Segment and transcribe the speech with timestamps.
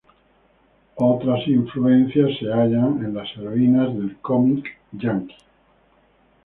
[0.95, 5.35] Otras influencias se hallan en las heroínas del cómic estadounidense.